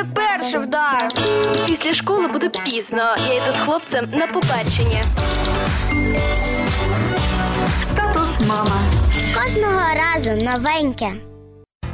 мене 0.00 0.14
перший 0.14 0.60
вдар. 0.60 1.08
Після 1.66 1.94
школи 1.94 2.26
буде 2.28 2.48
пізно. 2.48 3.16
Я 3.28 3.34
йду 3.34 3.52
з 3.52 3.60
хлопцем 3.60 4.08
на 4.12 4.26
побачення. 4.26 5.04
Статус 7.92 8.48
мама. 8.48 8.80
Кожного 9.34 9.80
разу 9.94 10.44
новеньке. 10.44 11.29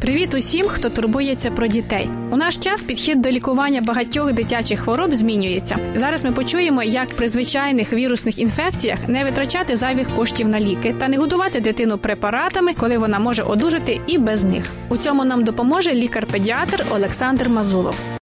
Привіт 0.00 0.34
усім, 0.34 0.66
хто 0.68 0.90
турбується 0.90 1.50
про 1.50 1.66
дітей. 1.66 2.10
У 2.30 2.36
наш 2.36 2.56
час 2.56 2.82
підхід 2.82 3.20
до 3.20 3.30
лікування 3.30 3.80
багатьох 3.80 4.32
дитячих 4.32 4.80
хвороб 4.80 5.14
змінюється. 5.14 5.76
Зараз 5.94 6.24
ми 6.24 6.32
почуємо, 6.32 6.82
як 6.82 7.08
при 7.08 7.28
звичайних 7.28 7.92
вірусних 7.92 8.38
інфекціях 8.38 9.08
не 9.08 9.24
витрачати 9.24 9.76
зайвих 9.76 10.08
коштів 10.16 10.48
на 10.48 10.60
ліки 10.60 10.94
та 10.98 11.08
не 11.08 11.16
годувати 11.16 11.60
дитину 11.60 11.98
препаратами, 11.98 12.74
коли 12.74 12.98
вона 12.98 13.18
може 13.18 13.42
одужати 13.42 14.00
і 14.06 14.18
без 14.18 14.44
них. 14.44 14.64
У 14.88 14.96
цьому 14.96 15.24
нам 15.24 15.44
допоможе 15.44 15.94
лікар-педіатр 15.94 16.84
Олександр 16.90 17.48
Мазулов. 17.48 18.17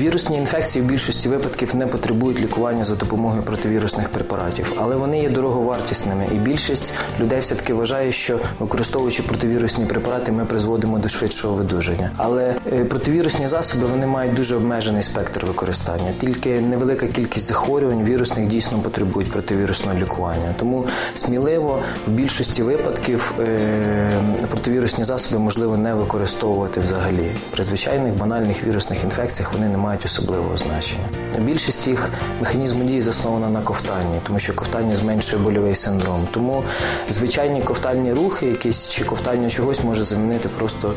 Вірусні 0.00 0.36
інфекції 0.36 0.84
в 0.84 0.88
більшості 0.88 1.28
випадків 1.28 1.76
не 1.76 1.86
потребують 1.86 2.40
лікування 2.40 2.84
за 2.84 2.94
допомогою 2.94 3.42
противірусних 3.42 4.08
препаратів, 4.08 4.72
але 4.76 4.96
вони 4.96 5.20
є 5.20 5.30
дороговартісними, 5.30 6.26
і 6.34 6.34
більшість 6.34 6.92
людей 7.20 7.40
все-таки 7.40 7.74
вважає, 7.74 8.12
що 8.12 8.38
використовуючи 8.58 9.22
противірусні 9.22 9.84
препарати, 9.84 10.32
ми 10.32 10.44
призводимо 10.44 10.98
до 10.98 11.08
швидшого 11.08 11.54
видужання. 11.54 12.10
Але 12.16 12.54
е, 12.72 12.84
противірусні 12.84 13.46
засоби 13.46 13.86
вони 13.86 14.06
мають 14.06 14.34
дуже 14.34 14.56
обмежений 14.56 15.02
спектр 15.02 15.46
використання. 15.46 16.12
Тільки 16.20 16.60
невелика 16.60 17.06
кількість 17.06 17.46
захворювань 17.46 18.04
вірусних 18.04 18.46
дійсно 18.46 18.78
потребують 18.78 19.32
противірусного 19.32 19.98
лікування. 19.98 20.54
Тому 20.58 20.86
сміливо 21.14 21.82
в 22.06 22.10
більшості 22.10 22.62
випадків 22.62 23.32
е, 23.40 24.12
противірусні 24.50 25.04
засоби 25.04 25.38
можливо 25.38 25.76
не 25.76 25.94
використовувати 25.94 26.80
взагалі. 26.80 27.30
При 27.50 27.64
звичайних 27.64 28.14
банальних 28.14 28.64
вірусних 28.64 29.04
інфекціях 29.04 29.52
вони 29.52 29.68
не 29.68 29.76
мають 29.76 29.89
особливого 30.04 30.56
значення. 30.56 31.04
Більшість 31.38 31.88
їх 31.88 32.10
механізму 32.40 32.84
дії 32.84 33.02
заснована 33.02 33.48
на 33.48 33.60
ковтанні, 33.60 34.20
тому 34.26 34.38
що 34.38 34.54
ковтання 34.54 34.96
зменшує 34.96 35.42
больовий 35.42 35.74
синдром. 35.74 36.28
Тому 36.30 36.62
звичайні 37.10 37.62
ковтальні 37.62 38.12
рухи, 38.12 38.46
якісь 38.46 38.88
чи 38.88 39.04
ковтання 39.04 39.50
чогось 39.50 39.84
може 39.84 40.04
замінити 40.04 40.48
просто 40.48 40.94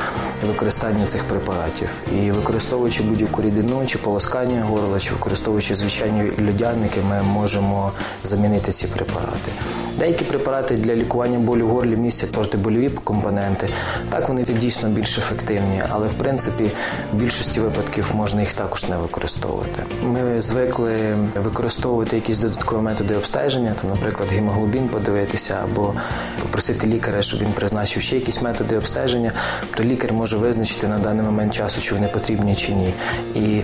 використання 0.47 1.05
цих 1.05 1.23
препаратів. 1.23 1.89
І 2.15 2.31
використовуючи 2.31 3.03
будь-яку 3.03 3.41
рідину, 3.41 3.85
чи 3.85 3.97
полоскання 3.97 4.63
горла, 4.63 4.99
чи 4.99 5.13
використовуючи 5.13 5.75
звичайні 5.75 6.31
льодяники, 6.47 6.99
ми 7.09 7.23
можемо 7.23 7.91
замінити 8.23 8.71
ці 8.71 8.87
препарати. 8.87 9.51
Деякі 9.99 10.25
препарати 10.25 10.77
для 10.77 10.95
лікування 10.95 11.39
болю 11.39 11.67
в 11.67 11.69
горлі 11.69 11.95
містять 11.95 12.31
протибольові 12.31 12.89
компоненти. 12.89 13.67
Так 14.09 14.29
вони 14.29 14.43
дійсно 14.43 14.89
більш 14.89 15.17
ефективні, 15.17 15.81
але 15.89 16.07
в 16.07 16.13
принципі 16.13 16.71
в 17.13 17.15
більшості 17.15 17.59
випадків 17.59 18.11
можна 18.15 18.41
їх 18.41 18.53
також 18.53 18.82
не 18.89 18.97
використовувати. 18.97 19.83
Ми 20.03 20.41
звикли 20.41 21.17
використовувати 21.35 22.15
якісь 22.15 22.39
додаткові 22.39 22.81
методи 22.81 23.15
обстеження, 23.15 23.75
там, 23.81 23.89
наприклад, 23.89 24.29
гемоглобін 24.31 24.87
подивитися 24.89 25.59
або 25.63 25.93
попросити 26.41 26.87
лікаря, 26.87 27.21
щоб 27.21 27.39
він 27.39 27.51
призначив 27.51 28.01
ще 28.01 28.15
якісь 28.15 28.41
методи 28.41 28.77
обстеження, 28.77 29.31
то 29.77 29.83
лікар 29.83 30.13
може 30.13 30.37
визначити 30.37 30.87
на 30.87 30.99
даний 30.99 31.25
момент 31.25 31.53
часу, 31.53 31.81
чи 31.81 31.95
вони 31.95 32.07
потрібні 32.07 32.55
чи 32.55 32.73
ні. 32.73 32.93
І 33.35 33.61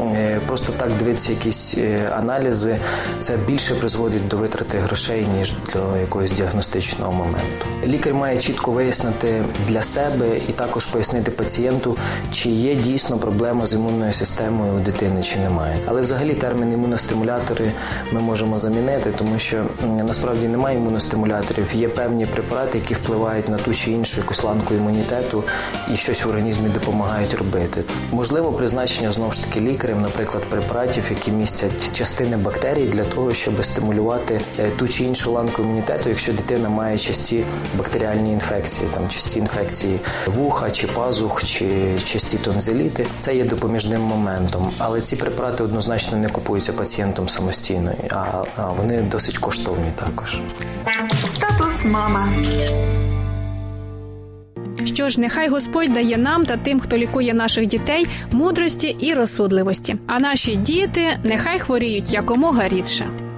е, 0.00 0.40
просто 0.46 0.72
так 0.72 0.90
дивитися 0.98 1.32
якісь 1.32 1.78
е, 1.78 2.10
аналізи, 2.16 2.78
це 3.20 3.36
більше 3.36 3.74
призводить 3.74 4.28
до 4.28 4.36
витрати 4.36 4.78
грошей, 4.78 5.26
ніж 5.38 5.54
до 5.72 5.96
якогось 5.96 6.32
діагностичного 6.32 7.12
моменту. 7.12 7.66
Лікар 7.86 8.14
має 8.14 8.38
чітко 8.38 8.72
вияснити 8.72 9.44
для 9.68 9.82
себе 9.82 10.26
і 10.48 10.52
також 10.52 10.86
пояснити 10.86 11.30
пацієнту, 11.30 11.96
чи 12.32 12.50
є 12.50 12.74
дійсно 12.74 13.18
проблема 13.18 13.66
з 13.66 13.74
імунною 13.74 14.12
системою 14.12 14.59
у 14.68 14.80
дитини, 14.80 15.22
чи 15.22 15.38
немає. 15.38 15.76
Але 15.86 16.02
взагалі 16.02 16.34
термін 16.34 16.72
імуностимулятори 16.72 17.72
ми 18.12 18.20
можемо 18.20 18.58
замінити, 18.58 19.10
тому 19.18 19.38
що 19.38 19.64
насправді 20.06 20.48
немає 20.48 20.76
імуностимуляторів. 20.76 21.74
Є 21.74 21.88
певні 21.88 22.26
препарати, 22.26 22.78
які 22.78 22.94
впливають 22.94 23.48
на 23.48 23.56
ту 23.56 23.74
чи 23.74 23.90
іншу 23.90 24.20
якусь 24.20 24.44
ланку 24.44 24.74
імунітету 24.74 25.44
і 25.92 25.96
щось 25.96 26.24
в 26.24 26.28
організмі 26.28 26.68
допомагають 26.68 27.34
робити. 27.34 27.82
Можливо, 28.12 28.52
призначення 28.52 29.10
знову 29.10 29.32
ж 29.32 29.44
таки 29.44 29.60
лікарем, 29.60 30.02
наприклад, 30.02 30.44
препаратів, 30.44 31.04
які 31.10 31.30
містять 31.30 31.92
частини 31.92 32.36
бактерій 32.36 32.86
для 32.86 33.04
того, 33.04 33.32
щоб 33.32 33.64
стимулювати 33.64 34.40
е, 34.58 34.70
ту 34.70 34.88
чи 34.88 35.04
іншу 35.04 35.32
ланку 35.32 35.62
імунітету, 35.62 36.08
якщо 36.08 36.32
дитина 36.32 36.68
має 36.68 36.98
часті 36.98 37.44
бактеріальні 37.78 38.32
інфекції, 38.32 38.88
там 38.94 39.08
часті 39.08 39.38
інфекції 39.38 40.00
вуха 40.26 40.70
чи 40.70 40.86
пазух, 40.86 41.44
чи 41.44 41.66
часті 42.04 42.36
тонзиліти. 42.36 43.06
Це 43.18 43.36
є 43.36 43.44
допоміжним 43.44 44.00
моментом. 44.00 44.49
Але 44.78 45.00
ці 45.00 45.16
препарати 45.16 45.64
однозначно 45.64 46.18
не 46.18 46.28
купуються 46.28 46.72
пацієнтом 46.72 47.28
самостійно, 47.28 47.92
а, 48.10 48.44
а 48.56 48.66
вони 48.66 49.02
досить 49.02 49.38
коштовні 49.38 49.90
також. 49.96 50.38
Статус 51.36 51.84
мама. 51.84 52.28
Що 54.84 55.08
ж, 55.08 55.20
нехай 55.20 55.48
Господь 55.48 55.92
дає 55.92 56.16
нам 56.16 56.46
та 56.46 56.56
тим, 56.56 56.80
хто 56.80 56.96
лікує 56.96 57.34
наших 57.34 57.66
дітей, 57.66 58.06
мудрості 58.32 58.96
і 59.00 59.14
розсудливості. 59.14 59.96
А 60.06 60.20
наші 60.20 60.56
діти 60.56 61.18
нехай 61.24 61.58
хворіють 61.58 62.12
якомога 62.12 62.68
рідше. 62.68 63.29